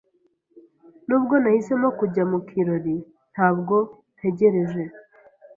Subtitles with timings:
[1.07, 2.95] Nubwo nahisemo kujya mu kirori,
[3.33, 3.75] ntabwo
[4.17, 4.83] ntegereje.